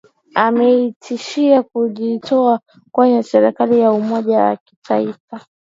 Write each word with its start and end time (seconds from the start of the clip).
ametishia 0.35 1.63
kujitoa 1.63 2.59
kwenye 2.91 3.23
serikali 3.23 3.79
ya 3.79 3.91
umoja 3.91 4.37
wa 4.39 4.55
kitaifa 4.57 5.45